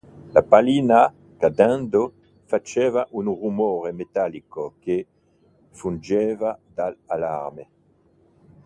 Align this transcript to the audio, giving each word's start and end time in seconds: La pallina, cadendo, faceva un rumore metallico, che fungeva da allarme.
La 0.31 0.41
pallina, 0.41 1.13
cadendo, 1.37 2.11
faceva 2.45 3.07
un 3.11 3.25
rumore 3.25 3.91
metallico, 3.91 4.73
che 4.79 5.05
fungeva 5.69 6.57
da 6.73 6.91
allarme. 7.05 7.69